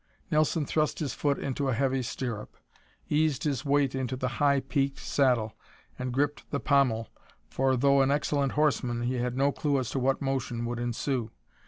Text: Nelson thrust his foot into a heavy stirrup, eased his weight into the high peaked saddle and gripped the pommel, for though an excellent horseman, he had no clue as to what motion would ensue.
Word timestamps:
Nelson 0.31 0.65
thrust 0.65 0.97
his 0.97 1.13
foot 1.13 1.37
into 1.37 1.69
a 1.69 1.75
heavy 1.75 2.01
stirrup, 2.01 2.57
eased 3.07 3.43
his 3.43 3.63
weight 3.63 3.93
into 3.93 4.15
the 4.15 4.27
high 4.41 4.59
peaked 4.59 4.97
saddle 4.97 5.53
and 5.99 6.11
gripped 6.11 6.49
the 6.49 6.59
pommel, 6.59 7.09
for 7.51 7.77
though 7.77 8.01
an 8.01 8.09
excellent 8.09 8.53
horseman, 8.53 9.03
he 9.03 9.19
had 9.19 9.37
no 9.37 9.51
clue 9.51 9.77
as 9.77 9.91
to 9.91 9.99
what 9.99 10.19
motion 10.19 10.65
would 10.65 10.79
ensue. 10.79 11.29